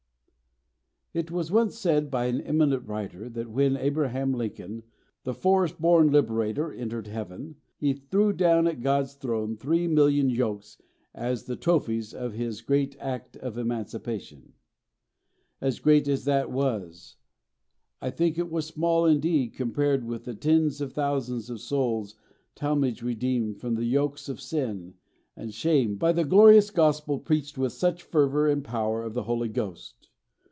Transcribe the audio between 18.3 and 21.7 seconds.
it was small, indeed, compared with the tens of thousands of